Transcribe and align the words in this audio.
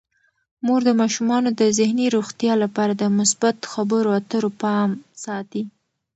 مور 0.65 0.81
د 0.85 0.89
ماشومانو 1.01 1.49
د 1.59 1.61
ذهني 1.79 2.07
روغتیا 2.15 2.53
لپاره 2.63 2.93
د 2.97 3.03
مثبت 3.19 3.57
خبرو 3.73 4.09
اترو 4.19 4.49
پام 4.61 4.89
ساتي. 5.23 5.63